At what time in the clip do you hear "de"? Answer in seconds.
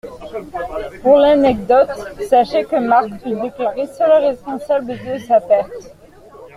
4.97-5.19